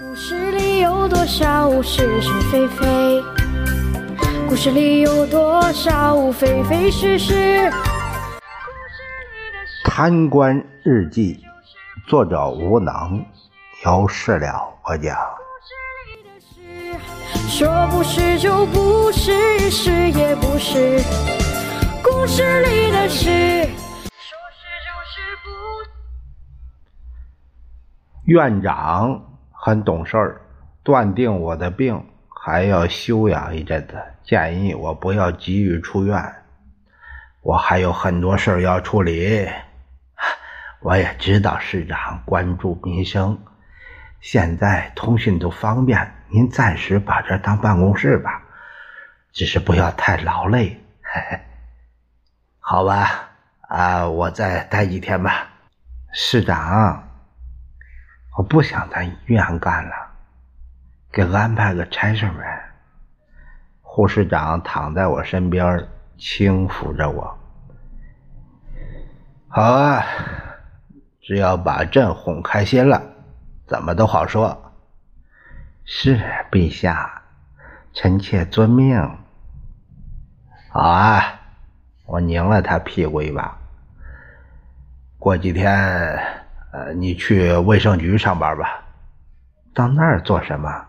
[0.00, 3.22] 故事里有多少是是非非？
[4.48, 7.70] 故事里有多少非非是是？
[9.84, 11.44] 贪官日记，
[12.06, 13.22] 作者无能，
[13.84, 15.14] 有事了我讲。
[17.50, 21.02] 说不是就不是，是也不是。
[22.02, 23.28] 故事里的事，
[24.08, 25.50] 说是就是不。
[28.24, 29.22] 院长
[29.64, 30.40] 很懂事儿，
[30.82, 36.20] 断定我的病还要休养一阵子，建议我不要急于出院。
[37.42, 39.48] 我还有很多事儿要处理。
[40.82, 43.38] 我也知道市长关注民生，
[44.20, 48.42] 现在通讯都方便，您暂时把这当办公室吧，
[49.30, 50.76] 只是不要太劳累。
[51.02, 51.40] 嘿嘿，
[52.58, 53.28] 好吧，
[53.68, 55.46] 啊，我再待几天吧。
[56.12, 57.11] 市长，
[58.36, 59.94] 我不想在医院干了，
[61.12, 62.70] 给安排个差事呗。
[63.80, 67.38] 护士长躺在我身边，轻抚着我。
[69.48, 70.04] 好啊。
[71.24, 73.00] 只要把朕哄开心了，
[73.64, 74.72] 怎么都好说。
[75.84, 77.22] 是陛下，
[77.92, 78.98] 臣妾遵命。
[80.68, 81.40] 好啊，
[82.06, 83.56] 我拧了他屁股一把。
[85.16, 86.41] 过几天，
[87.02, 88.84] 你去卫生局上班吧。
[89.74, 90.86] 到那儿做什么？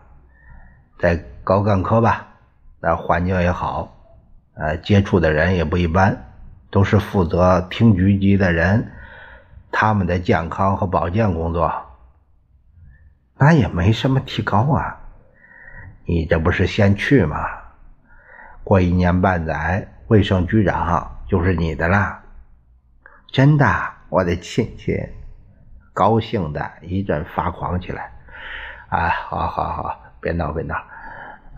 [0.96, 2.28] 在高干科吧，
[2.78, 3.92] 那环境也好，
[4.54, 6.32] 呃，接触的人也不一般，
[6.70, 8.92] 都是负责厅局级的人。
[9.72, 11.74] 他们的健康和保健工作，
[13.36, 15.00] 那也没什么提高啊。
[16.06, 17.44] 你这不是先去吗？
[18.62, 22.20] 过一年半载，卫生局长就是你的了。
[23.32, 23.66] 真的，
[24.10, 24.96] 我的亲戚，
[25.94, 28.12] 高兴的一阵发狂起来。
[28.90, 30.74] 啊，好好好，别闹别闹。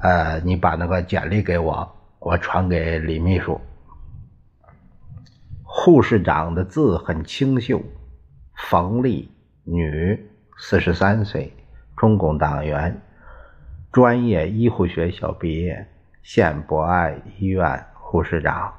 [0.01, 3.61] 呃，你把那个简历给我，我传给李秘书。
[5.65, 7.83] 护士长的字很清秀。
[8.55, 9.31] 冯丽，
[9.65, 11.55] 女，四十三岁，
[11.97, 13.03] 中共党员，
[13.93, 15.87] 专业医护学校毕业，
[16.23, 18.73] 现博爱医院护士长。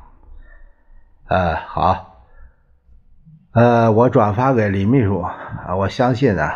[1.27, 2.16] 呃，好，
[3.57, 6.47] 呃，我转发给李秘书啊，我相信呢，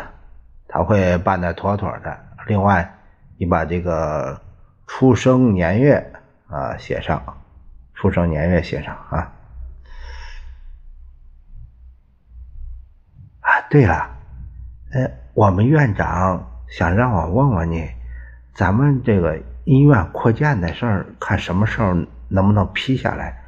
[0.68, 2.16] 他会办的妥妥的。
[2.46, 2.94] 另外，
[3.38, 4.40] 你把这个
[4.86, 6.12] 出生年月
[6.46, 7.20] 啊写上，
[7.94, 9.32] 出生年月写上啊。
[13.68, 14.08] 对了，
[14.92, 17.90] 呃，我们院长想让我问问你，
[18.54, 21.96] 咱们这个医院扩建的事儿，看什么时候
[22.28, 23.42] 能不能批下来？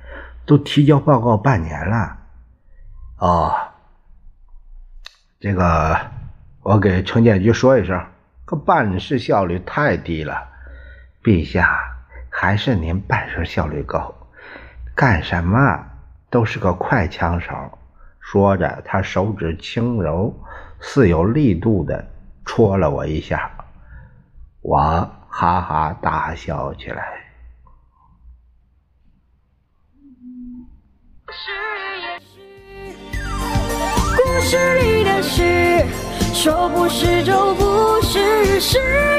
[0.44, 2.18] 都提交报告半年了。
[3.18, 3.54] 哦，
[5.40, 5.98] 这个
[6.62, 8.04] 我给城建局说一声，
[8.44, 10.48] 可办事效率太低了。
[11.22, 11.78] 陛下，
[12.28, 14.14] 还是您办事效率高，
[14.94, 15.86] 干什么
[16.28, 17.78] 都是个快枪手。
[18.20, 20.34] 说着，他手指轻柔，
[20.80, 22.06] 似有力度的
[22.44, 23.50] 戳了我一下，
[24.60, 24.78] 我
[25.28, 27.23] 哈哈大笑起来。
[34.54, 35.84] 是你的事，
[36.32, 39.13] 说不是就不是，是。